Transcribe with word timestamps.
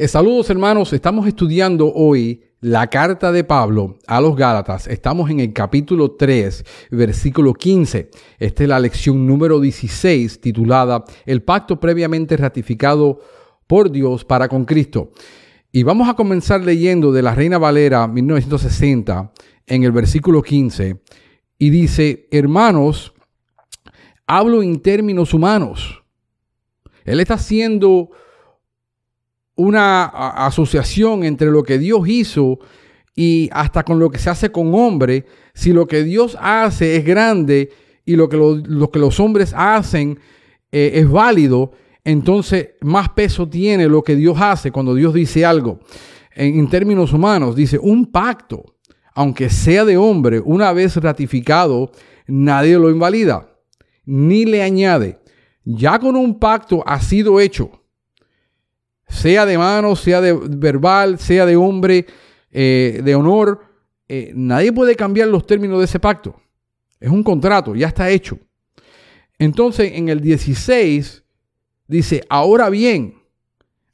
Eh, 0.00 0.06
saludos 0.06 0.48
hermanos, 0.48 0.92
estamos 0.92 1.26
estudiando 1.26 1.92
hoy 1.92 2.44
la 2.60 2.86
carta 2.86 3.32
de 3.32 3.42
Pablo 3.42 3.98
a 4.06 4.20
los 4.20 4.36
Gálatas. 4.36 4.86
Estamos 4.86 5.28
en 5.28 5.40
el 5.40 5.52
capítulo 5.52 6.12
3, 6.12 6.64
versículo 6.92 7.52
15. 7.52 8.08
Esta 8.38 8.62
es 8.62 8.68
la 8.68 8.78
lección 8.78 9.26
número 9.26 9.58
16 9.58 10.40
titulada 10.40 11.02
El 11.26 11.42
pacto 11.42 11.80
previamente 11.80 12.36
ratificado 12.36 13.18
por 13.66 13.90
Dios 13.90 14.24
para 14.24 14.46
con 14.46 14.66
Cristo. 14.66 15.10
Y 15.72 15.82
vamos 15.82 16.08
a 16.08 16.14
comenzar 16.14 16.60
leyendo 16.60 17.10
de 17.10 17.22
la 17.22 17.34
Reina 17.34 17.58
Valera 17.58 18.06
1960 18.06 19.32
en 19.66 19.82
el 19.82 19.90
versículo 19.90 20.42
15. 20.42 21.02
Y 21.58 21.70
dice, 21.70 22.28
hermanos, 22.30 23.14
hablo 24.28 24.62
en 24.62 24.80
términos 24.80 25.34
humanos. 25.34 26.04
Él 27.04 27.18
está 27.18 27.34
haciendo 27.34 28.10
una 29.58 30.04
asociación 30.04 31.24
entre 31.24 31.50
lo 31.50 31.64
que 31.64 31.78
Dios 31.78 32.08
hizo 32.08 32.60
y 33.16 33.50
hasta 33.52 33.82
con 33.82 33.98
lo 33.98 34.08
que 34.08 34.18
se 34.18 34.30
hace 34.30 34.52
con 34.52 34.72
hombre, 34.72 35.26
si 35.52 35.72
lo 35.72 35.88
que 35.88 36.04
Dios 36.04 36.38
hace 36.40 36.96
es 36.96 37.04
grande 37.04 37.70
y 38.06 38.14
lo 38.14 38.28
que, 38.28 38.36
lo, 38.36 38.90
que 38.92 39.00
los 39.00 39.18
hombres 39.18 39.52
hacen 39.56 40.20
eh, 40.70 40.92
es 40.94 41.10
válido, 41.10 41.72
entonces 42.04 42.70
más 42.82 43.08
peso 43.08 43.48
tiene 43.48 43.88
lo 43.88 44.04
que 44.04 44.14
Dios 44.14 44.38
hace 44.40 44.70
cuando 44.70 44.94
Dios 44.94 45.12
dice 45.12 45.44
algo. 45.44 45.80
En 46.36 46.70
términos 46.70 47.12
humanos, 47.12 47.56
dice, 47.56 47.80
un 47.80 48.12
pacto, 48.12 48.76
aunque 49.12 49.50
sea 49.50 49.84
de 49.84 49.96
hombre, 49.96 50.38
una 50.38 50.72
vez 50.72 50.94
ratificado, 50.98 51.90
nadie 52.28 52.78
lo 52.78 52.90
invalida, 52.90 53.48
ni 54.06 54.44
le 54.44 54.62
añade. 54.62 55.18
Ya 55.64 55.98
con 55.98 56.14
un 56.14 56.38
pacto 56.38 56.84
ha 56.86 57.00
sido 57.00 57.40
hecho 57.40 57.77
sea 59.08 59.46
de 59.46 59.58
mano, 59.58 59.96
sea 59.96 60.20
de 60.20 60.32
verbal, 60.32 61.18
sea 61.18 61.46
de 61.46 61.56
hombre, 61.56 62.06
eh, 62.50 63.00
de 63.02 63.14
honor, 63.14 63.64
eh, 64.08 64.32
nadie 64.34 64.72
puede 64.72 64.96
cambiar 64.96 65.28
los 65.28 65.46
términos 65.46 65.78
de 65.78 65.84
ese 65.84 66.00
pacto. 66.00 66.40
Es 67.00 67.10
un 67.10 67.22
contrato, 67.22 67.74
ya 67.74 67.88
está 67.88 68.10
hecho. 68.10 68.38
Entonces, 69.38 69.92
en 69.94 70.08
el 70.08 70.20
16 70.20 71.22
dice, 71.86 72.22
ahora 72.28 72.70
bien, 72.70 73.14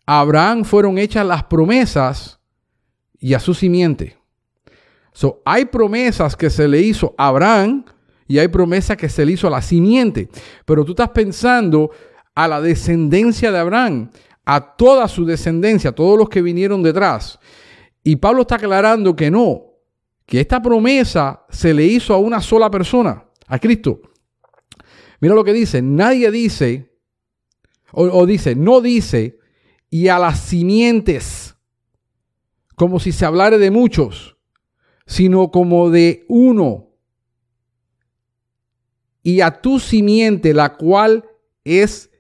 a 0.06 0.21
Abraham 0.21 0.65
fueron 0.65 0.98
hechas 0.98 1.27
las 1.27 1.45
promesas 1.45 2.39
y 3.19 3.34
a 3.34 3.41
su 3.41 3.55
simiente. 3.55 4.17
So, 5.12 5.43
hay 5.45 5.67
promesas 5.67 6.37
que 6.37 6.51
se 6.51 6.67
le 6.67 6.81
hizo 6.81 7.15
a 7.17 7.28
Abraham 7.28 7.84
y 8.27 8.39
hay 8.39 8.49
promesas 8.49 8.97
que 8.97 9.09
se 9.09 9.25
le 9.25 9.33
hizo 9.33 9.47
a 9.47 9.51
la 9.51 9.62
simiente. 9.62 10.28
Pero 10.65 10.84
tú 10.84 10.93
estás 10.93 11.11
pensando 11.11 11.91
a 12.34 12.49
la 12.49 12.61
descendencia 12.61 13.53
de 13.53 13.59
Abraham 13.59 14.11
a 14.45 14.77
toda 14.77 15.09
su 15.09 15.25
descendencia, 15.25 15.91
a 15.91 15.95
todos 15.95 16.19
los 16.19 16.28
que 16.28 16.42
vinieron 16.42 16.83
detrás. 16.83 17.39
Y 18.03 18.17
Pablo 18.17 18.42
está 18.42 18.56
aclarando 18.56 19.17
que 19.17 19.31
no, 19.31 19.62
que 20.27 20.41
esta 20.41 20.61
promesa 20.61 21.45
se 21.48 21.73
le 21.73 21.84
hizo 21.84 22.14
a 22.14 22.19
una 22.19 22.41
sola 22.41 22.70
persona, 22.70 23.25
a 23.47 23.59
Cristo. 23.59 24.00
Mira 25.20 25.34
lo 25.34 25.45
que 25.45 25.53
dice, 25.53 25.81
nadie 25.81 26.31
dice, 26.31 26.92
o, 27.92 28.27
dice, 28.27 28.55
no 28.55 28.81
dice, 28.81 29.39
y 29.89 30.09
a 30.09 30.19
las 30.19 30.41
simientes, 30.41 31.56
como 32.75 32.98
si 32.98 33.12
se 33.12 33.25
hablara 33.25 33.56
de 33.56 33.70
muchos, 33.70 34.37
sino 35.06 35.50
como 35.50 35.91
de 35.91 36.25
uno, 36.28 36.91
y 39.22 39.41
a 39.41 39.62
tu 39.62 39.81
simiente, 39.81 40.53
la 40.53 40.76
cual 40.76 41.25
es 41.65 42.11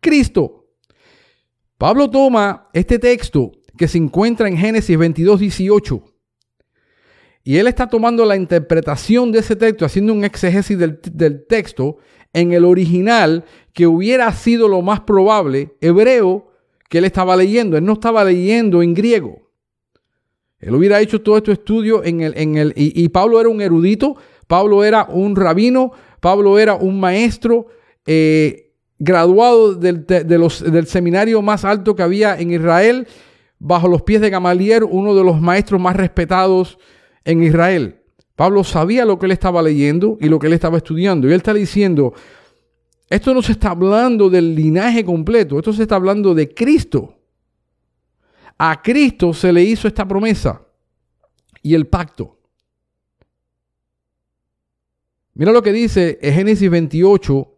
Cristo. 0.00 0.63
Pablo 1.78 2.10
toma 2.10 2.68
este 2.72 2.98
texto 2.98 3.52
que 3.76 3.88
se 3.88 3.98
encuentra 3.98 4.48
en 4.48 4.56
Génesis 4.56 4.96
22, 4.96 5.40
18. 5.40 6.02
Y 7.42 7.58
él 7.58 7.66
está 7.66 7.88
tomando 7.88 8.24
la 8.24 8.36
interpretación 8.36 9.32
de 9.32 9.40
ese 9.40 9.56
texto, 9.56 9.84
haciendo 9.84 10.12
un 10.12 10.24
exégesis 10.24 10.78
del, 10.78 10.98
del, 11.12 11.46
texto 11.46 11.98
en 12.32 12.52
el 12.52 12.64
original 12.64 13.44
que 13.74 13.86
hubiera 13.86 14.32
sido 14.32 14.66
lo 14.66 14.80
más 14.80 15.00
probable, 15.00 15.76
hebreo, 15.80 16.50
que 16.88 16.98
él 16.98 17.04
estaba 17.04 17.36
leyendo. 17.36 17.76
Él 17.76 17.84
no 17.84 17.94
estaba 17.94 18.24
leyendo 18.24 18.82
en 18.82 18.94
griego. 18.94 19.50
Él 20.58 20.74
hubiera 20.74 21.00
hecho 21.00 21.20
todo 21.20 21.36
este 21.36 21.52
estudio 21.52 22.02
en 22.04 22.22
el... 22.22 22.38
En 22.38 22.56
el 22.56 22.72
y, 22.76 23.08
Pablo 23.10 23.38
era 23.40 23.50
un 23.50 23.60
erudito, 23.60 24.16
Pablo 24.46 24.82
era 24.84 25.04
un 25.04 25.36
rabino, 25.36 25.92
Pablo 26.20 26.58
era 26.58 26.74
un 26.74 26.98
maestro. 26.98 27.66
Eh, 28.06 28.72
graduado 28.98 29.74
del, 29.74 30.06
del 30.06 30.86
seminario 30.86 31.42
más 31.42 31.64
alto 31.64 31.94
que 31.94 32.02
había 32.02 32.38
en 32.38 32.52
Israel, 32.52 33.06
bajo 33.58 33.88
los 33.88 34.02
pies 34.02 34.20
de 34.20 34.30
Gamaliel, 34.30 34.84
uno 34.84 35.14
de 35.14 35.24
los 35.24 35.40
maestros 35.40 35.80
más 35.80 35.96
respetados 35.96 36.78
en 37.24 37.42
Israel. 37.42 38.00
Pablo 38.36 38.64
sabía 38.64 39.04
lo 39.04 39.18
que 39.18 39.26
él 39.26 39.32
estaba 39.32 39.62
leyendo 39.62 40.18
y 40.20 40.28
lo 40.28 40.38
que 40.38 40.48
él 40.48 40.52
estaba 40.52 40.78
estudiando. 40.78 41.26
Y 41.26 41.30
él 41.30 41.36
está 41.36 41.54
diciendo, 41.54 42.14
esto 43.08 43.32
no 43.32 43.42
se 43.42 43.52
está 43.52 43.70
hablando 43.70 44.28
del 44.28 44.54
linaje 44.54 45.04
completo, 45.04 45.58
esto 45.58 45.72
se 45.72 45.82
está 45.82 45.96
hablando 45.96 46.34
de 46.34 46.52
Cristo. 46.52 47.16
A 48.58 48.82
Cristo 48.82 49.32
se 49.32 49.52
le 49.52 49.62
hizo 49.62 49.86
esta 49.86 50.06
promesa 50.06 50.62
y 51.62 51.74
el 51.74 51.86
pacto. 51.86 52.38
Mira 55.34 55.52
lo 55.52 55.62
que 55.62 55.72
dice 55.72 56.18
en 56.22 56.34
Génesis 56.34 56.70
28, 56.70 57.53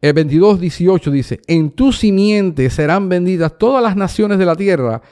el 0.00 0.12
22, 0.14 0.60
18 0.60 1.10
dice, 1.10 1.40
en 1.46 1.70
tu 1.72 1.92
simiente 1.92 2.70
serán 2.70 3.08
benditas 3.08 3.58
todas 3.58 3.82
las 3.82 3.96
naciones 3.96 4.38
de 4.38 4.46
la 4.46 4.56
tierra 4.56 5.02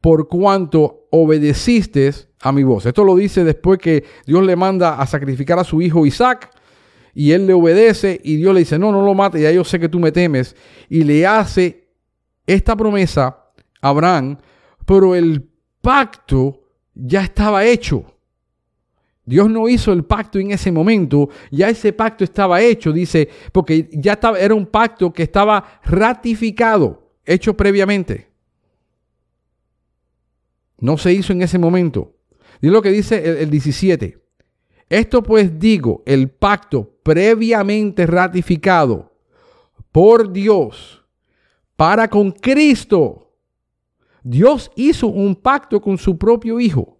por 0.00 0.28
cuanto 0.28 1.06
obedeciste 1.10 2.12
a 2.40 2.52
mi 2.52 2.62
voz. 2.62 2.86
Esto 2.86 3.04
lo 3.04 3.16
dice 3.16 3.42
después 3.44 3.78
que 3.78 4.04
Dios 4.26 4.44
le 4.44 4.54
manda 4.54 5.00
a 5.00 5.06
sacrificar 5.06 5.58
a 5.58 5.64
su 5.64 5.80
hijo 5.80 6.06
Isaac 6.06 6.50
y 7.14 7.32
él 7.32 7.46
le 7.46 7.54
obedece 7.54 8.20
y 8.22 8.36
Dios 8.36 8.54
le 8.54 8.60
dice, 8.60 8.78
no, 8.78 8.92
no 8.92 9.02
lo 9.02 9.14
mate, 9.14 9.40
ya 9.40 9.50
yo 9.50 9.64
sé 9.64 9.80
que 9.80 9.88
tú 9.88 9.98
me 9.98 10.12
temes. 10.12 10.54
Y 10.88 11.04
le 11.04 11.26
hace 11.26 11.88
esta 12.46 12.76
promesa 12.76 13.50
a 13.80 13.88
Abraham, 13.88 14.38
pero 14.84 15.14
el 15.14 15.48
pacto 15.80 16.60
ya 16.94 17.22
estaba 17.22 17.64
hecho. 17.64 18.04
Dios 19.28 19.50
no 19.50 19.68
hizo 19.68 19.92
el 19.92 20.06
pacto 20.06 20.38
en 20.38 20.52
ese 20.52 20.72
momento, 20.72 21.28
ya 21.50 21.68
ese 21.68 21.92
pacto 21.92 22.24
estaba 22.24 22.62
hecho, 22.62 22.92
dice, 22.92 23.28
porque 23.52 23.86
ya 23.92 24.18
era 24.40 24.54
un 24.54 24.64
pacto 24.64 25.12
que 25.12 25.22
estaba 25.22 25.82
ratificado, 25.84 27.12
hecho 27.26 27.54
previamente. 27.54 28.30
No 30.78 30.96
se 30.96 31.12
hizo 31.12 31.34
en 31.34 31.42
ese 31.42 31.58
momento. 31.58 32.14
Dice 32.62 32.72
lo 32.72 32.80
que 32.80 32.90
dice 32.90 33.22
el, 33.22 33.36
el 33.36 33.50
17. 33.50 34.18
Esto 34.88 35.22
pues 35.22 35.58
digo, 35.58 36.02
el 36.06 36.30
pacto 36.30 36.98
previamente 37.02 38.06
ratificado 38.06 39.12
por 39.92 40.32
Dios 40.32 41.04
para 41.76 42.08
con 42.08 42.30
Cristo. 42.30 43.30
Dios 44.22 44.70
hizo 44.74 45.08
un 45.08 45.36
pacto 45.36 45.82
con 45.82 45.98
su 45.98 46.16
propio 46.16 46.58
Hijo 46.58 46.97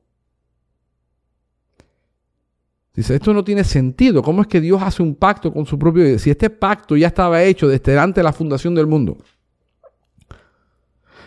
Dice, 2.98 3.14
esto 3.14 3.32
no 3.32 3.44
tiene 3.44 3.62
sentido. 3.62 4.24
¿Cómo 4.24 4.42
es 4.42 4.48
que 4.48 4.60
Dios 4.60 4.82
hace 4.82 5.04
un 5.04 5.14
pacto 5.14 5.52
con 5.52 5.64
su 5.64 5.78
propio? 5.78 6.18
Si 6.18 6.30
este 6.30 6.50
pacto 6.50 6.96
ya 6.96 7.06
estaba 7.06 7.40
hecho 7.44 7.68
desde 7.68 7.96
antes 7.96 8.16
de 8.16 8.24
la 8.24 8.32
fundación 8.32 8.74
del 8.74 8.88
mundo. 8.88 9.18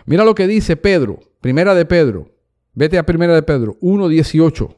Mira 0.06 0.26
lo 0.26 0.36
que 0.36 0.48
dice 0.48 0.76
Pedro, 0.76 1.22
primera 1.40 1.74
de 1.74 1.86
Pedro. 1.86 2.30
Vete 2.74 2.98
a 2.98 3.06
primera 3.06 3.34
de 3.34 3.42
Pedro, 3.42 3.78
1.18. 3.80 4.76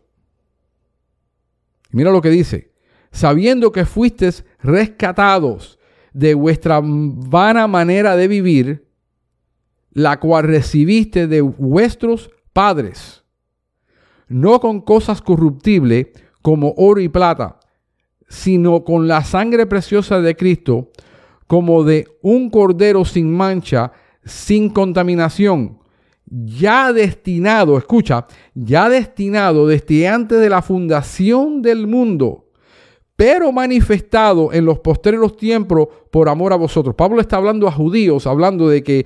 Mira 1.89 2.11
lo 2.11 2.21
que 2.21 2.29
dice. 2.29 2.75
Sabiendo 3.11 3.71
que 3.71 3.85
fuisteis 3.85 4.45
rescatados 4.61 5.79
de 6.13 6.35
vuestra 6.35 6.79
vana 6.83 7.65
manera 7.65 8.15
de 8.15 8.27
vivir, 8.27 8.87
la 9.93 10.19
cual 10.19 10.43
recibiste 10.43 11.25
de 11.25 11.41
vuestros 11.41 12.29
padres, 12.53 13.23
no 14.27 14.59
con 14.59 14.79
cosas 14.79 15.23
corruptibles, 15.23 16.09
como 16.43 16.75
oro 16.77 17.01
y 17.01 17.09
plata, 17.09 17.57
sino 18.27 18.83
con 18.83 19.07
la 19.07 19.23
sangre 19.23 19.65
preciosa 19.65 20.21
de 20.21 20.35
Cristo, 20.35 20.91
como 21.47 21.83
de 21.83 22.07
un 22.21 22.51
cordero 22.51 23.05
sin 23.05 23.35
mancha, 23.35 23.91
sin 24.23 24.69
contaminación, 24.69 25.79
ya 26.25 26.93
destinado, 26.93 27.77
escucha, 27.77 28.27
ya 28.53 28.89
destinado 28.89 29.67
desde 29.67 30.07
antes 30.07 30.39
de 30.39 30.49
la 30.49 30.61
fundación 30.61 31.61
del 31.61 31.87
mundo, 31.87 32.45
pero 33.15 33.51
manifestado 33.51 34.51
en 34.51 34.65
los 34.65 34.79
posteriores 34.79 35.37
tiempos 35.37 35.87
por 36.11 36.27
amor 36.27 36.53
a 36.53 36.57
vosotros. 36.57 36.95
Pablo 36.95 37.21
está 37.21 37.37
hablando 37.37 37.67
a 37.67 37.71
judíos, 37.71 38.27
hablando 38.27 38.67
de 38.67 38.83
que 38.83 39.05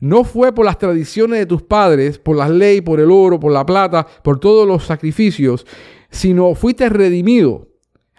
no 0.00 0.24
fue 0.24 0.52
por 0.52 0.64
las 0.64 0.78
tradiciones 0.78 1.38
de 1.38 1.46
tus 1.46 1.62
padres, 1.62 2.18
por 2.18 2.36
las 2.36 2.50
leyes, 2.50 2.82
por 2.82 2.98
el 3.00 3.10
oro, 3.10 3.38
por 3.38 3.52
la 3.52 3.64
plata, 3.64 4.06
por 4.22 4.40
todos 4.40 4.66
los 4.66 4.84
sacrificios, 4.84 5.66
sino 6.10 6.54
fuiste 6.54 6.88
redimido 6.88 7.68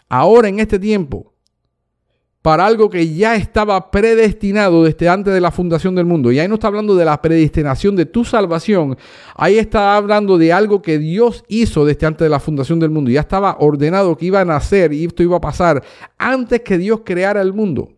ahora 0.07 0.47
en 0.47 0.59
este 0.59 0.77
tiempo 0.79 1.31
para 2.41 2.65
algo 2.65 2.89
que 2.89 3.13
ya 3.13 3.35
estaba 3.35 3.91
predestinado 3.91 4.83
desde 4.83 5.07
antes 5.07 5.33
de 5.33 5.41
la 5.41 5.51
fundación 5.51 5.93
del 5.93 6.05
mundo. 6.05 6.31
Y 6.31 6.39
ahí 6.39 6.47
no 6.47 6.55
está 6.55 6.67
hablando 6.67 6.95
de 6.95 7.05
la 7.05 7.21
predestinación 7.21 7.95
de 7.95 8.05
tu 8.05 8.25
salvación, 8.25 8.97
ahí 9.35 9.57
está 9.57 9.95
hablando 9.95 10.37
de 10.37 10.51
algo 10.51 10.81
que 10.81 10.97
Dios 10.97 11.43
hizo 11.47 11.85
desde 11.85 12.07
antes 12.07 12.25
de 12.25 12.29
la 12.29 12.39
fundación 12.39 12.79
del 12.79 12.89
mundo. 12.89 13.11
Ya 13.11 13.21
estaba 13.21 13.57
ordenado 13.59 14.17
que 14.17 14.25
iba 14.25 14.41
a 14.41 14.45
nacer 14.45 14.91
y 14.93 15.05
esto 15.05 15.21
iba 15.23 15.37
a 15.37 15.41
pasar 15.41 15.83
antes 16.17 16.61
que 16.61 16.77
Dios 16.77 17.01
creara 17.05 17.41
el 17.41 17.53
mundo. 17.53 17.89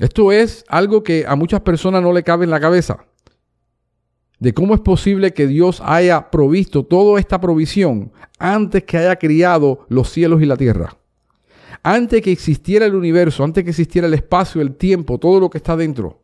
Esto 0.00 0.32
es 0.32 0.64
algo 0.68 1.02
que 1.02 1.26
a 1.28 1.36
muchas 1.36 1.60
personas 1.60 2.02
no 2.02 2.12
le 2.12 2.22
cabe 2.22 2.44
en 2.44 2.50
la 2.50 2.58
cabeza. 2.58 3.04
De 4.38 4.54
cómo 4.54 4.74
es 4.74 4.80
posible 4.80 5.34
que 5.34 5.46
Dios 5.46 5.82
haya 5.84 6.30
provisto 6.30 6.84
toda 6.84 7.20
esta 7.20 7.38
provisión 7.38 8.10
antes 8.38 8.84
que 8.84 8.96
haya 8.96 9.16
criado 9.16 9.84
los 9.90 10.08
cielos 10.08 10.40
y 10.40 10.46
la 10.46 10.56
tierra. 10.56 10.96
Antes 11.82 12.22
que 12.22 12.32
existiera 12.32 12.86
el 12.86 12.94
universo, 12.94 13.44
antes 13.44 13.62
que 13.62 13.70
existiera 13.70 14.08
el 14.08 14.14
espacio, 14.14 14.62
el 14.62 14.74
tiempo, 14.74 15.18
todo 15.18 15.38
lo 15.38 15.50
que 15.50 15.58
está 15.58 15.76
dentro. 15.76 16.22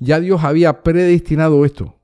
Ya 0.00 0.18
Dios 0.18 0.42
había 0.42 0.82
predestinado 0.82 1.64
esto. 1.64 1.94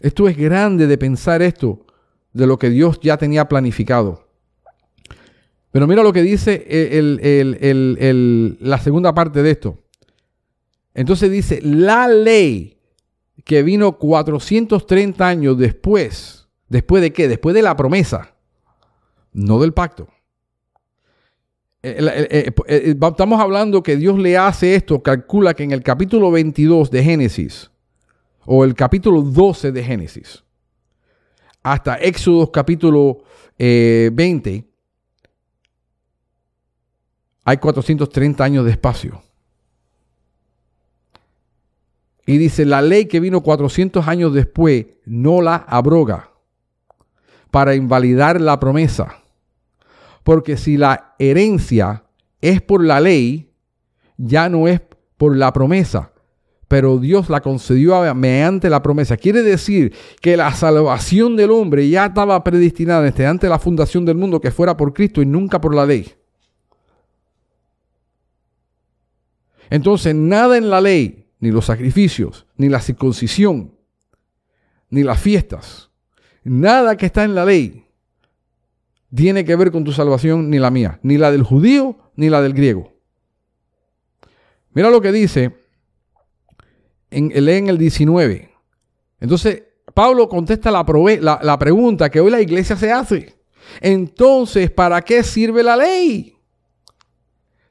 Esto 0.00 0.28
es 0.28 0.36
grande 0.36 0.86
de 0.86 0.98
pensar 0.98 1.40
esto, 1.40 1.86
de 2.34 2.46
lo 2.46 2.58
que 2.58 2.68
Dios 2.68 3.00
ya 3.00 3.16
tenía 3.16 3.48
planificado. 3.48 4.23
Pero 5.74 5.88
mira 5.88 6.04
lo 6.04 6.12
que 6.12 6.22
dice 6.22 6.64
la 8.60 8.78
segunda 8.78 9.12
parte 9.12 9.42
de 9.42 9.50
esto. 9.50 9.80
Entonces 10.94 11.32
dice, 11.32 11.60
la 11.62 12.06
ley 12.06 12.78
que 13.42 13.64
vino 13.64 13.98
430 13.98 15.26
años 15.26 15.58
después, 15.58 16.46
¿después 16.68 17.02
de 17.02 17.12
qué? 17.12 17.26
Después 17.26 17.56
de 17.56 17.62
la 17.62 17.76
promesa, 17.76 18.36
no 19.32 19.58
del 19.58 19.72
pacto. 19.72 20.06
Eh, 21.82 21.96
eh, 22.30 22.52
eh, 22.68 22.94
estamos 22.96 23.40
hablando 23.40 23.82
que 23.82 23.96
Dios 23.96 24.16
le 24.16 24.38
hace 24.38 24.76
esto, 24.76 25.02
calcula 25.02 25.54
que 25.54 25.64
en 25.64 25.72
el 25.72 25.82
capítulo 25.82 26.30
22 26.30 26.88
de 26.88 27.02
Génesis, 27.02 27.72
o 28.46 28.62
el 28.62 28.76
capítulo 28.76 29.22
12 29.22 29.72
de 29.72 29.82
Génesis, 29.82 30.44
hasta 31.64 31.96
Éxodo 31.96 32.52
capítulo 32.52 33.24
20, 33.58 34.68
hay 37.44 37.58
430 37.58 38.42
años 38.42 38.64
de 38.64 38.70
espacio. 38.70 39.22
Y 42.26 42.38
dice, 42.38 42.64
la 42.64 42.80
ley 42.80 43.04
que 43.04 43.20
vino 43.20 43.42
400 43.42 44.08
años 44.08 44.32
después 44.32 44.86
no 45.04 45.42
la 45.42 45.56
abroga 45.56 46.30
para 47.50 47.74
invalidar 47.74 48.40
la 48.40 48.58
promesa. 48.58 49.22
Porque 50.22 50.56
si 50.56 50.78
la 50.78 51.14
herencia 51.18 52.04
es 52.40 52.62
por 52.62 52.82
la 52.82 53.00
ley, 53.00 53.52
ya 54.16 54.48
no 54.48 54.68
es 54.68 54.80
por 55.18 55.36
la 55.36 55.52
promesa, 55.52 56.12
pero 56.66 56.98
Dios 56.98 57.28
la 57.28 57.42
concedió 57.42 58.14
mediante 58.14 58.70
la 58.70 58.82
promesa. 58.82 59.18
Quiere 59.18 59.42
decir 59.42 59.94
que 60.22 60.36
la 60.36 60.52
salvación 60.52 61.36
del 61.36 61.50
hombre 61.50 61.88
ya 61.88 62.06
estaba 62.06 62.42
predestinada 62.42 63.02
desde 63.02 63.26
antes 63.26 63.42
de 63.42 63.50
la 63.50 63.58
fundación 63.58 64.06
del 64.06 64.16
mundo 64.16 64.40
que 64.40 64.50
fuera 64.50 64.76
por 64.76 64.94
Cristo 64.94 65.20
y 65.20 65.26
nunca 65.26 65.60
por 65.60 65.74
la 65.74 65.84
ley. 65.84 66.10
Entonces, 69.70 70.14
nada 70.14 70.56
en 70.56 70.70
la 70.70 70.80
ley, 70.80 71.26
ni 71.40 71.50
los 71.50 71.66
sacrificios, 71.66 72.46
ni 72.56 72.68
la 72.68 72.80
circuncisión, 72.80 73.74
ni 74.90 75.02
las 75.02 75.20
fiestas, 75.20 75.90
nada 76.44 76.96
que 76.96 77.06
está 77.06 77.24
en 77.24 77.34
la 77.34 77.44
ley 77.44 77.84
tiene 79.14 79.44
que 79.44 79.56
ver 79.56 79.70
con 79.70 79.84
tu 79.84 79.92
salvación, 79.92 80.50
ni 80.50 80.58
la 80.58 80.70
mía, 80.70 80.98
ni 81.02 81.18
la 81.18 81.30
del 81.30 81.42
judío, 81.42 81.96
ni 82.16 82.28
la 82.28 82.42
del 82.42 82.52
griego. 82.52 82.92
Mira 84.72 84.90
lo 84.90 85.00
que 85.00 85.12
dice, 85.12 85.54
en, 87.10 87.30
en 87.34 87.68
el 87.68 87.78
19. 87.78 88.50
Entonces, 89.20 89.62
Pablo 89.94 90.28
contesta 90.28 90.70
la, 90.70 90.84
la 91.42 91.58
pregunta 91.58 92.10
que 92.10 92.20
hoy 92.20 92.30
la 92.30 92.40
iglesia 92.40 92.76
se 92.76 92.90
hace. 92.90 93.36
Entonces, 93.80 94.70
¿para 94.70 95.00
qué 95.02 95.22
sirve 95.22 95.62
la 95.62 95.76
ley? 95.76 96.33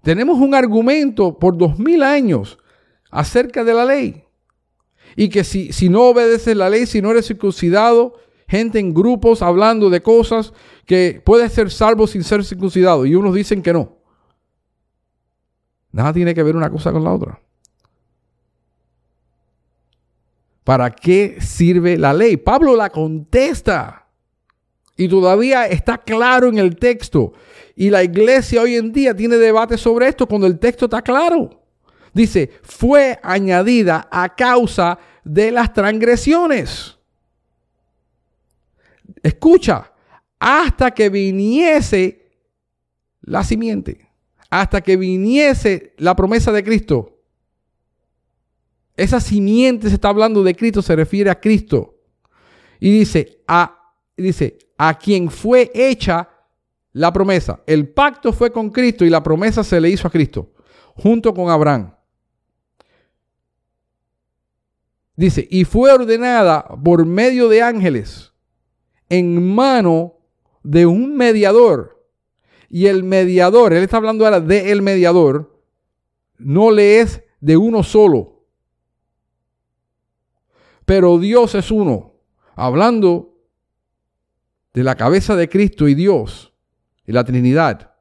Tenemos 0.03 0.37
un 0.37 0.53
argumento 0.53 1.39
por 1.39 1.57
dos 1.57 1.79
mil 1.79 2.03
años 2.03 2.59
acerca 3.09 3.63
de 3.63 3.73
la 3.73 3.85
ley. 3.85 4.25
Y 5.15 5.29
que 5.29 5.43
si, 5.43 5.71
si 5.71 5.87
no 5.87 6.09
obedeces 6.09 6.57
la 6.57 6.69
ley, 6.69 6.85
si 6.85 7.01
no 7.01 7.11
eres 7.11 7.27
circuncidado, 7.27 8.19
gente 8.47 8.79
en 8.79 8.93
grupos 8.93 9.41
hablando 9.41 9.89
de 9.89 10.01
cosas 10.01 10.53
que 10.85 11.21
puedes 11.23 11.53
ser 11.53 11.71
salvo 11.71 12.05
sin 12.05 12.23
ser 12.23 12.43
circuncidado. 12.43 13.05
Y 13.05 13.15
unos 13.15 13.33
dicen 13.33 13.63
que 13.63 13.71
no. 13.71 13.97
Nada 15.93 16.11
tiene 16.11 16.35
que 16.35 16.43
ver 16.43 16.57
una 16.57 16.69
cosa 16.69 16.91
con 16.91 17.03
la 17.03 17.13
otra. 17.13 17.39
¿Para 20.65 20.89
qué 20.91 21.37
sirve 21.39 21.97
la 21.97 22.13
ley? 22.13 22.35
Pablo 22.35 22.75
la 22.75 22.89
contesta. 22.89 24.02
Y 24.95 25.07
todavía 25.07 25.67
está 25.67 25.97
claro 25.97 26.49
en 26.49 26.57
el 26.57 26.75
texto. 26.75 27.33
Y 27.75 27.89
la 27.89 28.03
iglesia 28.03 28.61
hoy 28.61 28.75
en 28.75 28.91
día 28.91 29.15
tiene 29.15 29.37
debate 29.37 29.77
sobre 29.77 30.07
esto 30.07 30.27
cuando 30.27 30.47
el 30.47 30.59
texto 30.59 30.85
está 30.85 31.01
claro. 31.01 31.61
Dice, 32.13 32.51
fue 32.61 33.19
añadida 33.23 34.07
a 34.11 34.35
causa 34.35 34.99
de 35.23 35.51
las 35.51 35.73
transgresiones. 35.73 36.97
Escucha, 39.23 39.91
hasta 40.37 40.91
que 40.91 41.09
viniese 41.09 42.29
la 43.21 43.43
simiente, 43.43 44.09
hasta 44.49 44.81
que 44.81 44.97
viniese 44.97 45.93
la 45.97 46.15
promesa 46.15 46.51
de 46.51 46.63
Cristo. 46.63 47.17
Esa 48.95 49.19
simiente 49.19 49.87
se 49.87 49.95
está 49.95 50.09
hablando 50.09 50.43
de 50.43 50.55
Cristo, 50.55 50.81
se 50.81 50.95
refiere 50.95 51.29
a 51.31 51.39
Cristo. 51.39 51.95
Y 52.79 52.91
dice, 52.99 53.39
a, 53.47 53.93
dice, 54.15 54.57
a 54.85 54.97
quien 54.97 55.31
fue 55.31 55.71
hecha 55.73 56.27
la 56.91 57.13
promesa. 57.13 57.63
El 57.65 57.87
pacto 57.87 58.33
fue 58.33 58.51
con 58.51 58.69
Cristo 58.69 59.05
y 59.05 59.09
la 59.09 59.23
promesa 59.23 59.63
se 59.63 59.79
le 59.79 59.89
hizo 59.89 60.09
a 60.09 60.11
Cristo, 60.11 60.51
junto 60.95 61.33
con 61.33 61.49
Abraham. 61.49 61.95
Dice, 65.15 65.47
y 65.49 65.63
fue 65.63 65.93
ordenada 65.93 66.67
por 66.83 67.05
medio 67.05 67.47
de 67.47 67.61
ángeles 67.61 68.33
en 69.07 69.55
mano 69.55 70.15
de 70.63 70.85
un 70.85 71.15
mediador. 71.15 72.05
Y 72.69 72.87
el 72.87 73.05
mediador, 73.05 73.71
él 73.71 73.83
está 73.83 73.97
hablando 73.97 74.25
ahora 74.25 74.41
de 74.41 74.73
el 74.73 74.81
mediador, 74.81 75.63
no 76.37 76.71
le 76.71 76.99
es 76.99 77.23
de 77.39 77.55
uno 77.55 77.83
solo. 77.83 78.43
Pero 80.83 81.19
Dios 81.19 81.55
es 81.55 81.71
uno. 81.71 82.15
Hablando 82.53 83.32
de 84.73 84.83
la 84.83 84.95
cabeza 84.95 85.35
de 85.35 85.49
Cristo 85.49 85.87
y 85.87 85.95
Dios 85.95 86.53
y 87.05 87.11
la 87.11 87.23
Trinidad. 87.23 87.91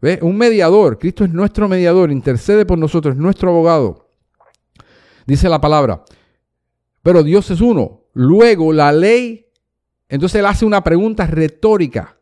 ¿Ve? 0.00 0.18
Un 0.22 0.36
mediador. 0.36 0.98
Cristo 0.98 1.24
es 1.24 1.30
nuestro 1.30 1.68
mediador, 1.68 2.12
intercede 2.12 2.64
por 2.64 2.78
nosotros, 2.78 3.14
es 3.14 3.20
nuestro 3.20 3.50
abogado. 3.50 4.10
Dice 5.26 5.48
la 5.48 5.60
palabra. 5.60 6.04
Pero 7.02 7.22
Dios 7.22 7.50
es 7.50 7.60
uno. 7.60 8.04
Luego 8.12 8.72
la 8.72 8.92
ley, 8.92 9.46
entonces 10.08 10.38
él 10.38 10.46
hace 10.46 10.64
una 10.64 10.84
pregunta 10.84 11.26
retórica. 11.26 12.18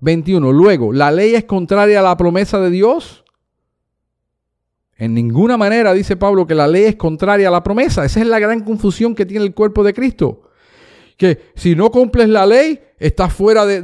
21. 0.00 0.52
Luego, 0.52 0.92
¿la 0.92 1.10
ley 1.10 1.34
es 1.34 1.44
contraria 1.44 1.98
a 1.98 2.02
la 2.02 2.16
promesa 2.16 2.60
de 2.60 2.70
Dios? 2.70 3.24
En 4.96 5.12
ninguna 5.12 5.56
manera 5.56 5.92
dice 5.92 6.16
Pablo 6.16 6.46
que 6.46 6.54
la 6.54 6.66
ley 6.66 6.84
es 6.84 6.96
contraria 6.96 7.48
a 7.48 7.50
la 7.50 7.62
promesa. 7.62 8.04
Esa 8.04 8.20
es 8.20 8.26
la 8.26 8.38
gran 8.38 8.64
confusión 8.64 9.14
que 9.14 9.26
tiene 9.26 9.44
el 9.44 9.54
cuerpo 9.54 9.84
de 9.84 9.92
Cristo 9.92 10.47
que 11.18 11.50
si 11.56 11.74
no 11.74 11.90
cumples 11.90 12.28
la 12.28 12.46
ley, 12.46 12.80
estás 12.96 13.32
fuera 13.32 13.66
de, 13.66 13.82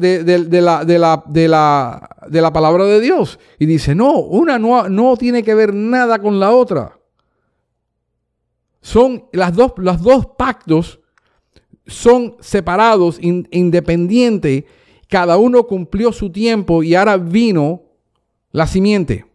la, 0.63 0.85
de, 0.85 1.49
la, 1.49 2.53
palabra 2.53 2.85
de 2.85 3.01
Dios. 3.01 3.41
Y 3.59 3.67
dice, 3.67 3.95
no, 3.95 4.21
una 4.21 4.57
no, 4.57 4.89
no 4.89 5.17
tiene 5.17 5.43
que 5.43 5.55
ver 5.55 5.75
nada 5.75 6.21
con 6.21 6.39
la 6.39 6.53
otra. 6.53 6.97
Son 8.81 9.27
las 9.33 9.53
dos, 9.55 9.73
los 9.79 10.01
dos 10.01 10.27
pactos 10.39 11.01
son 11.87 12.37
separados, 12.39 13.19
independientes. 13.21 14.65
Cada 15.09 15.37
uno 15.37 15.65
cumplió 15.65 16.13
su 16.13 16.31
tiempo 16.31 16.85
y 16.85 16.95
ahora 16.95 17.17
vino 17.17 17.83
la 18.53 18.69
simiente. 18.69 19.27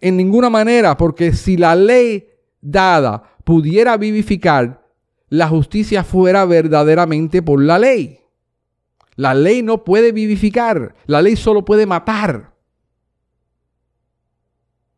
En 0.00 0.16
ninguna 0.16 0.48
manera, 0.48 0.96
porque 0.96 1.34
si 1.34 1.58
la 1.58 1.76
ley 1.76 2.28
dada 2.62 3.22
pudiera 3.44 3.98
vivificar, 3.98 4.81
la 5.32 5.48
justicia 5.48 6.04
fuera 6.04 6.44
verdaderamente 6.44 7.40
por 7.40 7.58
la 7.62 7.78
ley. 7.78 8.20
La 9.14 9.32
ley 9.32 9.62
no 9.62 9.82
puede 9.82 10.12
vivificar, 10.12 10.94
la 11.06 11.22
ley 11.22 11.36
solo 11.36 11.64
puede 11.64 11.86
matar. 11.86 12.52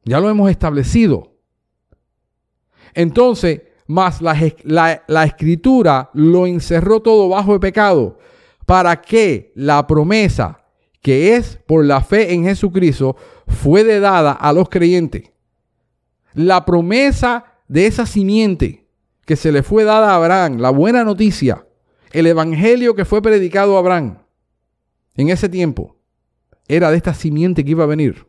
Ya 0.03 0.19
lo 0.19 0.29
hemos 0.29 0.51
establecido. 0.51 1.37
Entonces, 2.95 3.63
más 3.87 4.21
la, 4.21 5.05
la, 5.07 5.25
escritura 5.25 6.11
lo 6.15 6.49
encerró 6.49 6.99
todo 6.99 7.29
bajo 7.29 7.55
el 7.55 7.61
pecado 7.61 8.19
para 8.67 9.01
que 9.01 9.53
la 9.55 9.87
promesa 9.87 10.65
que 11.01 11.37
es 11.37 11.61
por 11.65 11.85
la 11.85 12.01
fe 12.01 12.35
en 12.35 12.43
Jesucristo 12.43 13.15
fue 13.47 13.85
dada 14.01 14.33
a 14.33 14.53
los 14.53 14.69
creyentes. 14.69 15.31
La 16.33 16.65
promesa 16.65 17.45
de 17.69 17.87
esa 17.87 18.05
simiente 18.05 18.84
que 19.27 19.37
se 19.37 19.53
le 19.53 19.63
fue 19.63 19.85
dada 19.85 20.13
a 20.13 20.17
Abraham, 20.17 20.59
la 20.59 20.71
buena 20.71 21.05
noticia, 21.05 21.67
el 22.13 22.27
evangelio 22.27 22.95
que 22.95 23.05
fue 23.05 23.23
predicado 23.23 23.77
a 23.77 23.81
Abraham 23.81 24.19
en 25.17 25.31
ese 25.31 25.49
tiempo, 25.49 25.97
era 26.69 26.91
de 26.91 26.97
esta 26.97 27.15
simiente 27.15 27.65
que 27.65 27.73
iba 27.73 27.85
a 27.85 27.89
venir. 27.89 28.27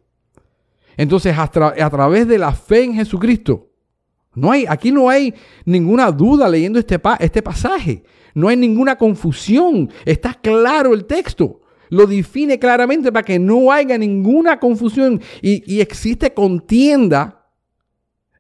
Entonces, 0.98 1.38
a, 1.38 1.50
través 1.50 2.28
de 2.28 2.38
la 2.38 2.54
fe 2.54 2.84
en 2.84 2.96
Jesucristo, 2.96 3.70
no 4.34 4.52
hay, 4.52 4.66
aquí 4.68 4.92
no 4.92 5.10
hay 5.10 5.34
ninguna 5.66 6.12
duda 6.12 6.48
leyendo 6.50 6.80
este, 6.80 7.00
este 7.20 7.42
pasaje. 7.42 8.04
No 8.34 8.50
hay 8.50 8.58
ninguna 8.58 8.98
confusión. 8.98 9.90
Está 10.04 10.34
claro 10.34 10.94
el 10.94 11.06
texto. 11.06 11.62
Lo 11.90 12.06
define 12.06 12.60
claramente 12.60 13.12
para 13.12 13.24
que 13.24 13.40
no 13.40 13.72
haya 13.72 13.98
ninguna 13.98 14.60
confusión. 14.60 15.22
Y, 15.42 15.74
y 15.74 15.80
existe 15.80 16.34
contienda 16.34 17.46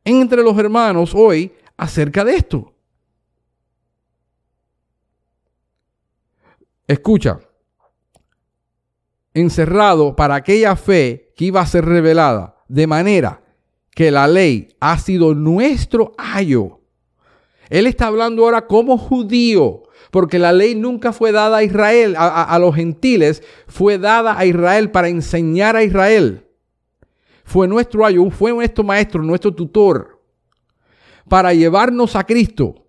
entre 0.03 0.43
los 0.43 0.57
hermanos 0.57 1.13
hoy 1.15 1.51
acerca 1.77 2.24
de 2.24 2.36
esto. 2.36 2.74
Escucha, 6.88 7.39
encerrado 9.34 10.15
para 10.15 10.36
aquella 10.36 10.75
fe 10.75 11.34
que 11.36 11.46
iba 11.46 11.62
a 11.62 11.65
ser 11.65 11.86
revelada, 11.86 12.63
de 12.67 12.88
manera 12.88 13.41
que 13.91 14.12
la 14.12 14.27
ley 14.27 14.75
ha 14.79 14.98
sido 15.00 15.34
nuestro 15.34 16.13
ayo. 16.17 16.82
Él 17.70 17.88
está 17.88 18.08
hablando 18.08 18.44
ahora 18.44 18.67
como 18.67 18.98
judío, 18.98 19.84
porque 20.12 20.38
la 20.38 20.53
ley 20.53 20.75
nunca 20.75 21.12
fue 21.12 21.32
dada 21.32 21.58
a 21.58 21.63
Israel, 21.63 22.15
a, 22.17 22.58
los 22.60 22.75
gentiles, 22.75 23.41
fue 23.67 23.98
dada 23.98 24.38
a 24.38 24.46
Israel 24.46 24.91
para 24.91 25.10
enseñar 25.10 25.75
a 25.75 25.84
Israel. 25.84 26.46
Fue 27.44 27.67
nuestro 27.67 28.05
ayo, 28.05 28.29
fue 28.29 28.51
nuestro 28.51 28.84
maestro, 28.84 29.24
nuestro 29.24 29.53
tutor, 29.53 30.14
para 31.29 31.53
llevarnos 31.53 32.15
a 32.15 32.24
Cristo, 32.24 32.88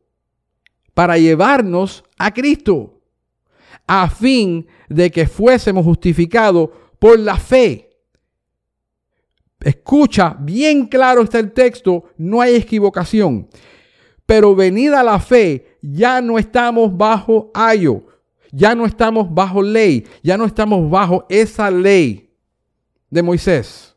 para 0.94 1.18
llevarnos 1.18 2.04
a 2.18 2.32
Cristo, 2.32 3.00
a 3.86 4.08
fin 4.08 4.66
de 4.88 5.10
que 5.10 5.26
fuésemos 5.26 5.84
justificados 5.84 6.70
por 6.98 7.18
la 7.18 7.36
fe. 7.36 7.90
Escucha, 9.60 10.36
bien 10.38 10.86
claro 10.86 11.22
está 11.22 11.38
el 11.38 11.52
texto, 11.52 12.04
no 12.16 12.40
hay 12.40 12.56
equivocación. 12.56 13.48
Pero 14.26 14.54
venida 14.54 15.02
la 15.02 15.20
fe, 15.20 15.78
ya 15.80 16.20
no 16.20 16.38
estamos 16.38 16.96
bajo 16.96 17.50
ayo, 17.54 18.06
ya 18.52 18.74
no 18.74 18.86
estamos 18.86 19.32
bajo 19.32 19.62
ley, 19.62 20.04
ya 20.22 20.36
no 20.36 20.44
estamos 20.44 20.90
bajo 20.90 21.26
esa 21.28 21.70
ley 21.70 22.30
de 23.08 23.22
Moisés. 23.22 23.95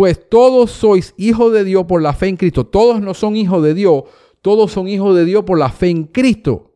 Pues 0.00 0.30
todos 0.30 0.70
sois 0.70 1.12
hijos 1.18 1.52
de 1.52 1.62
Dios 1.62 1.84
por 1.84 2.00
la 2.00 2.14
fe 2.14 2.28
en 2.28 2.38
Cristo. 2.38 2.64
Todos 2.64 3.02
no 3.02 3.12
son 3.12 3.36
hijos 3.36 3.62
de 3.62 3.74
Dios, 3.74 4.04
todos 4.40 4.72
son 4.72 4.88
hijos 4.88 5.14
de 5.14 5.26
Dios 5.26 5.44
por 5.44 5.58
la 5.58 5.68
fe 5.68 5.90
en 5.90 6.04
Cristo. 6.04 6.72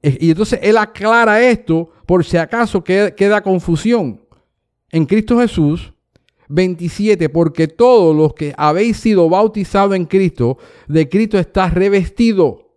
Y 0.00 0.30
entonces 0.30 0.60
él 0.62 0.76
aclara 0.76 1.42
esto 1.42 1.90
por 2.06 2.24
si 2.24 2.36
acaso 2.36 2.84
queda, 2.84 3.42
confusión. 3.42 4.24
En 4.92 5.06
Cristo 5.06 5.40
Jesús, 5.40 5.92
27, 6.46 7.28
porque 7.30 7.66
todos 7.66 8.14
los 8.14 8.32
que 8.34 8.54
habéis 8.56 8.98
sido 8.98 9.28
bautizados 9.28 9.96
en 9.96 10.04
Cristo, 10.04 10.56
de 10.86 11.08
Cristo 11.08 11.36
está 11.36 11.68
revestido. 11.68 12.76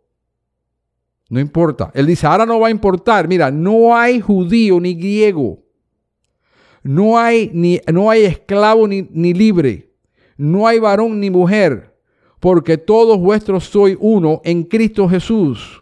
No 1.29 1.39
importa. 1.39 1.91
Él 1.93 2.07
dice, 2.07 2.25
ahora 2.25 2.47
no 2.47 2.59
va 2.59 2.69
a 2.69 2.71
importar. 2.71 3.27
Mira, 3.27 3.51
no 3.51 3.95
hay 3.95 4.19
judío 4.19 4.79
ni 4.79 4.95
griego. 4.95 5.62
No 6.83 7.17
hay, 7.17 7.49
ni, 7.53 7.79
no 7.91 8.09
hay 8.09 8.25
esclavo 8.25 8.87
ni, 8.87 9.07
ni 9.09 9.33
libre. 9.33 9.89
No 10.35 10.67
hay 10.67 10.79
varón 10.79 11.19
ni 11.19 11.29
mujer. 11.29 11.95
Porque 12.39 12.77
todos 12.77 13.17
vuestros 13.17 13.63
sois 13.63 13.97
uno 13.99 14.41
en 14.43 14.63
Cristo 14.63 15.07
Jesús. 15.07 15.81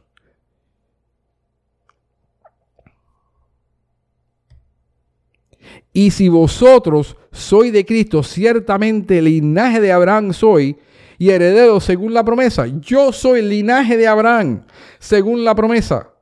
Y 5.92 6.12
si 6.12 6.30
vosotros 6.30 7.18
sois 7.32 7.74
de 7.74 7.86
Cristo, 7.86 8.24
ciertamente 8.24 9.18
el 9.18 9.26
linaje 9.26 9.82
de 9.82 9.92
Abraham 9.92 10.34
soy 10.34 10.78
y 11.18 11.30
heredero 11.32 11.80
según 11.80 12.14
la 12.14 12.24
promesa. 12.24 12.68
Yo 12.68 13.12
soy 13.12 13.40
el 13.40 13.50
linaje 13.50 13.98
de 13.98 14.08
Abraham 14.08 14.66
según 15.00 15.44
la 15.44 15.56
promesa. 15.56 16.14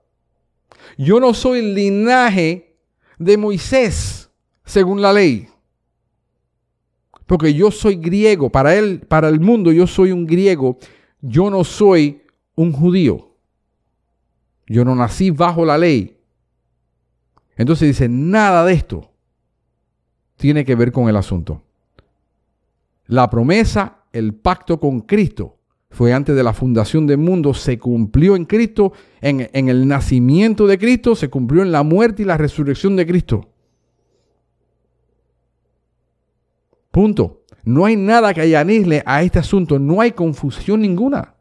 Yo 0.98 1.20
no 1.20 1.34
soy 1.34 1.60
el 1.60 1.76
linaje 1.76 2.78
de 3.18 3.38
Moisés 3.38 4.29
según 4.70 5.02
la 5.02 5.12
ley. 5.12 5.48
Porque 7.26 7.54
yo 7.56 7.72
soy 7.72 7.96
griego, 7.96 8.52
para 8.52 8.76
él, 8.76 9.02
para 9.02 9.28
el 9.28 9.40
mundo 9.40 9.72
yo 9.72 9.88
soy 9.88 10.12
un 10.12 10.28
griego, 10.28 10.78
yo 11.22 11.50
no 11.50 11.64
soy 11.64 12.22
un 12.56 12.72
judío. 12.72 13.36
Yo 14.68 14.86
no 14.86 14.94
nací 14.94 15.32
bajo 15.32 15.66
la 15.66 15.78
ley. 15.78 16.18
Entonces 17.58 17.88
dice, 17.88 18.08
nada 18.08 18.64
de 18.64 18.74
esto 18.74 19.12
tiene 20.38 20.64
que 20.64 20.76
ver 20.76 20.92
con 20.92 21.10
el 21.10 21.16
asunto. 21.16 21.64
La 23.08 23.28
promesa, 23.28 24.04
el 24.14 24.36
pacto 24.36 24.80
con 24.80 25.02
Cristo, 25.02 25.58
fue 25.90 26.14
antes 26.14 26.36
de 26.36 26.44
la 26.44 26.54
fundación 26.54 27.08
del 27.08 27.18
mundo, 27.18 27.56
se 27.56 27.80
cumplió 27.80 28.36
en 28.36 28.46
Cristo, 28.46 28.94
en, 29.20 29.50
en, 29.52 29.68
el 29.68 29.88
nacimiento 29.88 30.68
de 30.68 30.78
Cristo, 30.78 31.16
se 31.16 31.30
cumplió 31.30 31.64
en 31.64 31.72
la 31.72 31.82
muerte 31.82 32.22
y 32.22 32.26
la 32.26 32.38
resurrección 32.38 32.96
de 32.96 33.08
Cristo. 33.08 33.50
Punto. 36.91 37.43
No 37.63 37.86
hay 37.86 37.96
nada 37.96 38.34
que 38.34 38.41
añadirle 38.41 39.03
a 39.05 39.22
este 39.22 39.39
asunto, 39.39 39.77
no 39.79 40.01
hay 40.01 40.12
confusión 40.12 40.81
ninguna. 40.81 41.36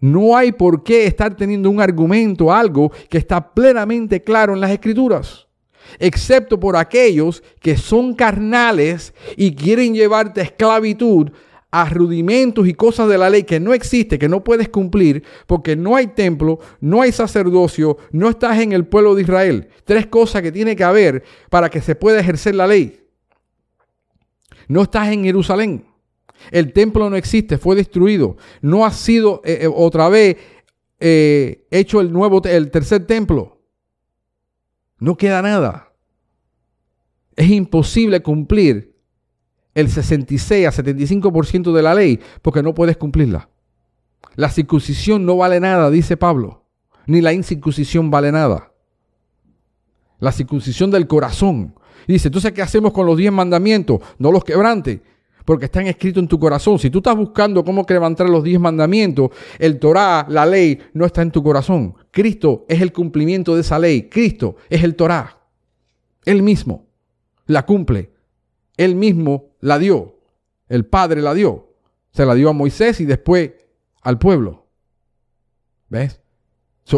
No 0.00 0.36
hay 0.36 0.52
por 0.52 0.84
qué 0.84 1.06
estar 1.06 1.34
teniendo 1.34 1.70
un 1.70 1.80
argumento, 1.80 2.52
algo 2.52 2.92
que 3.08 3.18
está 3.18 3.52
plenamente 3.52 4.22
claro 4.22 4.54
en 4.54 4.60
las 4.60 4.70
escrituras 4.70 5.48
excepto 5.98 6.58
por 6.58 6.76
aquellos 6.76 7.42
que 7.60 7.76
son 7.76 8.14
carnales 8.14 9.14
y 9.36 9.54
quieren 9.54 9.94
llevarte 9.94 10.40
a 10.40 10.44
esclavitud, 10.44 11.30
a 11.70 11.88
rudimentos 11.88 12.66
y 12.66 12.74
cosas 12.74 13.08
de 13.08 13.18
la 13.18 13.28
ley 13.28 13.42
que 13.42 13.60
no 13.60 13.74
existe, 13.74 14.18
que 14.18 14.28
no 14.28 14.42
puedes 14.42 14.68
cumplir, 14.68 15.22
porque 15.46 15.76
no 15.76 15.96
hay 15.96 16.08
templo, 16.08 16.58
no 16.80 17.02
hay 17.02 17.12
sacerdocio, 17.12 17.98
no 18.10 18.30
estás 18.30 18.58
en 18.60 18.72
el 18.72 18.86
pueblo 18.86 19.14
de 19.14 19.22
Israel. 19.22 19.68
Tres 19.84 20.06
cosas 20.06 20.42
que 20.42 20.52
tiene 20.52 20.76
que 20.76 20.84
haber 20.84 21.24
para 21.50 21.68
que 21.68 21.82
se 21.82 21.94
pueda 21.94 22.20
ejercer 22.20 22.54
la 22.54 22.66
ley. 22.66 23.07
No 24.68 24.82
estás 24.82 25.08
en 25.08 25.24
Jerusalén. 25.24 25.86
El 26.50 26.72
templo 26.72 27.10
no 27.10 27.16
existe, 27.16 27.58
fue 27.58 27.74
destruido. 27.74 28.36
No 28.60 28.84
ha 28.84 28.92
sido 28.92 29.40
eh, 29.44 29.60
eh, 29.62 29.68
otra 29.72 30.08
vez 30.08 30.36
eh, 31.00 31.66
hecho 31.70 32.00
el 32.00 32.12
nuevo, 32.12 32.42
el 32.44 32.70
tercer 32.70 33.06
templo. 33.06 33.60
No 34.98 35.16
queda 35.16 35.42
nada. 35.42 35.92
Es 37.34 37.48
imposible 37.50 38.20
cumplir 38.20 38.96
el 39.74 39.88
66 39.88 40.66
a 40.66 40.72
75% 40.72 41.72
de 41.72 41.82
la 41.82 41.94
ley 41.94 42.20
porque 42.42 42.62
no 42.62 42.74
puedes 42.74 42.96
cumplirla. 42.96 43.48
La 44.34 44.50
circuncisión 44.50 45.24
no 45.24 45.36
vale 45.36 45.60
nada, 45.60 45.90
dice 45.90 46.16
Pablo, 46.16 46.64
ni 47.06 47.20
la 47.20 47.32
incircuncisión 47.32 48.10
vale 48.10 48.32
nada. 48.32 48.72
La 50.18 50.32
circuncisión 50.32 50.90
del 50.90 51.06
corazón. 51.06 51.77
Dice, 52.06 52.28
entonces, 52.28 52.52
¿qué 52.52 52.62
hacemos 52.62 52.92
con 52.92 53.06
los 53.06 53.16
diez 53.16 53.32
mandamientos? 53.32 54.00
No 54.18 54.30
los 54.30 54.44
quebrante, 54.44 55.02
porque 55.44 55.64
están 55.64 55.86
escritos 55.86 56.22
en 56.22 56.28
tu 56.28 56.38
corazón. 56.38 56.78
Si 56.78 56.90
tú 56.90 56.98
estás 56.98 57.16
buscando 57.16 57.64
cómo 57.64 57.84
levantar 57.88 58.28
los 58.28 58.44
diez 58.44 58.60
mandamientos, 58.60 59.30
el 59.58 59.78
Torah, 59.78 60.26
la 60.28 60.44
ley, 60.44 60.78
no 60.92 61.06
está 61.06 61.22
en 61.22 61.30
tu 61.30 61.42
corazón. 61.42 61.94
Cristo 62.10 62.66
es 62.68 62.80
el 62.80 62.92
cumplimiento 62.92 63.54
de 63.54 63.62
esa 63.62 63.78
ley. 63.78 64.08
Cristo 64.08 64.56
es 64.68 64.82
el 64.82 64.94
Torah. 64.94 65.38
Él 66.24 66.42
mismo 66.42 66.86
la 67.46 67.64
cumple. 67.64 68.12
Él 68.76 68.94
mismo 68.94 69.56
la 69.60 69.78
dio. 69.78 70.18
El 70.68 70.84
Padre 70.84 71.22
la 71.22 71.34
dio. 71.34 71.72
Se 72.12 72.26
la 72.26 72.34
dio 72.34 72.50
a 72.50 72.52
Moisés 72.52 73.00
y 73.00 73.06
después 73.06 73.52
al 74.02 74.18
pueblo. 74.18 74.66
¿Ves? 75.88 76.20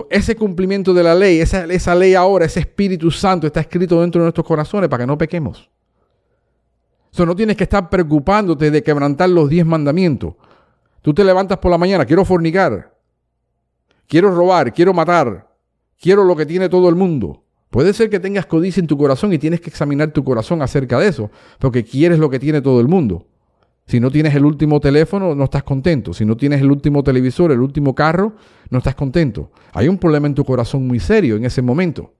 Ese 0.09 0.37
cumplimiento 0.37 0.95
de 0.95 1.03
la 1.03 1.15
ley, 1.15 1.41
esa, 1.41 1.65
esa 1.65 1.95
ley 1.95 2.15
ahora, 2.15 2.45
ese 2.45 2.61
Espíritu 2.61 3.11
Santo 3.11 3.47
está 3.47 3.61
escrito 3.61 4.01
dentro 4.01 4.21
de 4.21 4.27
nuestros 4.27 4.47
corazones 4.47 4.89
para 4.89 5.03
que 5.03 5.07
no 5.07 5.19
pequemos. 5.19 5.69
So, 7.11 7.27
no 7.27 7.35
tienes 7.35 7.57
que 7.57 7.65
estar 7.65 7.91
preocupándote 7.91 8.71
de 8.71 8.83
quebrantar 8.83 9.29
los 9.31 9.49
diez 9.49 9.67
mandamientos. 9.67 10.35
Tú 11.03 11.13
te 11.13 11.25
levantas 11.25 11.59
por 11.59 11.71
la 11.71 11.79
mañana, 11.79 12.05
quiero 12.05 12.25
fornicar, 12.25 12.95
quiero 14.07 14.31
robar, 14.33 14.73
quiero 14.73 14.93
matar, 14.95 15.49
quiero 16.01 16.25
lo 16.25 16.37
que 16.37 16.47
tiene 16.47 16.69
todo 16.69 16.89
el 16.89 16.95
mundo. 16.95 17.43
Puede 17.71 17.93
ser 17.93 18.11
que 18.11 18.21
tengas 18.21 18.47
codicia 18.47 18.81
en 18.81 18.87
tu 18.87 18.97
corazón 18.97 19.33
y 19.33 19.39
tienes 19.39 19.61
que 19.61 19.71
examinar 19.71 20.13
tu 20.13 20.23
corazón 20.23 20.63
acerca 20.63 20.99
de 20.99 21.09
eso, 21.09 21.31
porque 21.59 21.85
quieres 21.85 22.19
lo 22.19 22.31
que 22.31 22.39
tiene 22.39 22.61
todo 22.61 22.81
el 22.81 22.89
mundo. 22.89 23.27
Si 23.91 23.99
no 23.99 24.09
tienes 24.09 24.37
el 24.37 24.45
último 24.45 24.79
teléfono, 24.79 25.35
no 25.35 25.43
estás 25.43 25.65
contento. 25.65 26.15
Si 26.15 26.25
no 26.25 26.37
tienes 26.37 26.61
el 26.61 26.71
último 26.71 27.03
televisor, 27.03 27.51
el 27.51 27.59
último 27.59 27.93
carro, 27.93 28.37
no 28.71 28.79
estás 28.79 28.95
contento. 28.95 29.51
Hay 29.73 29.89
un 29.89 29.99
problema 29.99 30.29
en 30.29 30.35
tu 30.37 30.45
corazón 30.45 30.87
muy 30.87 31.01
serio 31.01 31.35
en 31.35 31.45
ese 31.45 31.61
momento. 31.61 32.15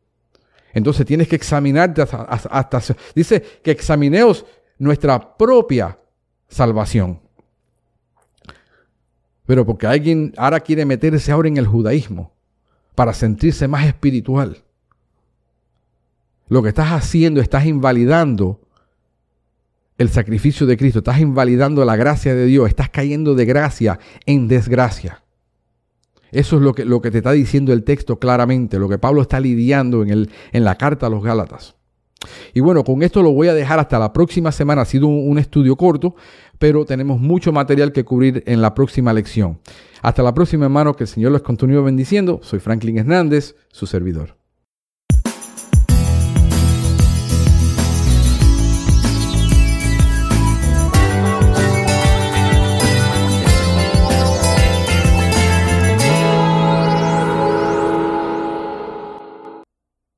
Entonces 0.75 1.07
tienes 1.07 1.29
que 1.29 1.37
examinarte 1.37 2.03
hasta, 2.03 2.83
dice 3.15 3.41
que 3.63 3.71
examineos 3.71 4.45
nuestra 4.79 5.37
propia 5.37 5.97
salvación. 6.49 7.21
Pero 9.47 9.65
porque 9.65 9.87
alguien 9.87 10.35
ahora 10.39 10.59
quiere 10.59 10.85
meterse 10.85 11.31
ahora 11.31 11.47
en 11.47 11.57
el 11.57 11.69
judaísmo 11.69 12.33
para 12.97 13.15
sentirse 13.15 13.69
más 13.69 13.87
espiritual. 13.87 14.65
Lo 16.49 16.65
que 16.65 16.71
estás 16.71 16.91
haciendo, 16.91 17.41
estás 17.41 17.65
invalidando 17.65 18.61
el 20.01 20.09
sacrificio 20.09 20.67
de 20.67 20.79
Cristo, 20.79 21.01
estás 21.01 21.21
invalidando 21.21 21.85
la 21.85 21.95
gracia 21.95 22.35
de 22.35 22.47
Dios, 22.47 22.67
estás 22.69 22.89
cayendo 22.89 23.35
de 23.35 23.45
gracia 23.45 23.99
en 24.25 24.49
desgracia. 24.49 25.23
Eso 26.33 26.57
es 26.57 26.63
lo 26.63 26.73
que, 26.73 26.87
lo 26.87 27.03
que 27.03 27.11
te 27.11 27.19
está 27.19 27.33
diciendo 27.33 27.75
el 27.75 27.85
texto 27.85 28.19
claramente, 28.19 28.79
lo 28.79 28.89
que 28.89 28.97
Pablo 28.97 29.21
está 29.21 29.39
lidiando 29.41 30.03
en, 30.03 30.09
el, 30.09 30.31
en 30.53 30.65
la 30.65 30.77
carta 30.77 31.05
a 31.05 31.11
los 31.11 31.23
Gálatas. 31.23 31.77
Y 32.55 32.61
bueno, 32.61 32.83
con 32.83 33.03
esto 33.03 33.23
lo 33.23 33.33
voy 33.33 33.49
a 33.49 33.55
dejar 33.55 33.79
hasta 33.79 33.99
la 33.99 34.15
próxima 34.15 34.53
semana. 34.53 34.83
Ha 34.83 34.87
sido 34.87 35.07
un, 35.07 35.29
un 35.29 35.39
estudio 35.39 35.77
corto, 35.77 36.15
pero 36.59 36.87
tenemos 36.87 37.21
mucho 37.21 37.53
material 37.53 37.93
que 37.93 38.03
cubrir 38.03 38.43
en 38.47 38.63
la 38.63 38.73
próxima 38.73 39.13
lección. 39.13 39.59
Hasta 40.01 40.23
la 40.23 40.33
próxima, 40.33 40.65
hermano, 40.65 40.97
que 40.97 41.05
el 41.05 41.09
Señor 41.09 41.33
los 41.33 41.43
continúe 41.43 41.83
bendiciendo. 41.83 42.41
Soy 42.43 42.59
Franklin 42.59 42.97
Hernández, 42.97 43.55
su 43.71 43.87
servidor. 43.87 44.40